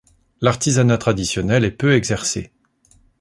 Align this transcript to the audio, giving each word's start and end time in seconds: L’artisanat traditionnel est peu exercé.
L’artisanat 0.41 0.97
traditionnel 0.97 1.63
est 1.63 1.69
peu 1.69 1.93
exercé. 1.93 2.51